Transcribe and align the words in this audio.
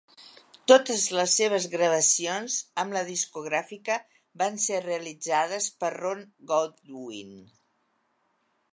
Totes 0.71 1.03
les 1.17 1.35
seves 1.41 1.67
gravacions 1.73 2.55
amb 2.85 2.97
la 2.97 3.05
discogràfica 3.11 3.99
van 4.45 4.59
ser 4.67 4.83
realitzades 4.89 5.71
per 5.85 5.95
Ron 6.01 6.29
Goodwin. 6.55 7.41